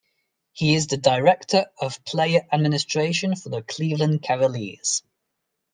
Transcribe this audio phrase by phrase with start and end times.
[0.53, 5.03] He is the Director of Player Administration for the Cleveland Cavaliers.